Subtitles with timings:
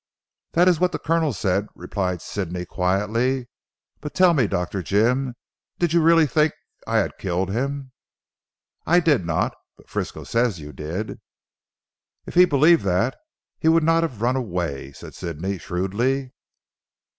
[0.53, 3.47] "That is what the Colonel said," replied Sidney quietly.
[3.99, 4.81] "But tell me, Dr.
[4.81, 5.35] Jim,
[5.77, 6.53] did you really think
[6.87, 7.91] I had killed him?"
[8.87, 9.53] "I did not.
[9.77, 11.21] But Frisco says you did."
[12.25, 13.15] "If he believed that,
[13.59, 16.31] he would not have run away," said Sidney shrewdly.